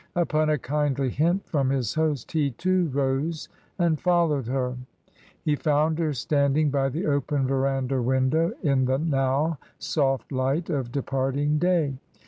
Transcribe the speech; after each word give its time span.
Upon 0.15 0.49
a 0.49 0.57
kindly 0.57 1.11
hint 1.11 1.45
from 1.45 1.69
his 1.69 1.93
host 1.93 2.31
he, 2.31 2.49
too, 2.49 2.87
rose 2.89 3.49
and 3.77 4.01
followed 4.01 4.47
her. 4.47 4.75
He 5.45 5.55
found 5.55 5.99
her 5.99 6.11
standing 6.11 6.71
by 6.71 6.89
the 6.89 7.05
open 7.05 7.45
verandah 7.45 8.01
window, 8.01 8.51
in 8.63 8.85
the 8.85 8.97
now 8.97 9.59
soft 9.77 10.31
light 10.31 10.71
of 10.71 10.91
departing 10.91 11.59
day. 11.59 11.99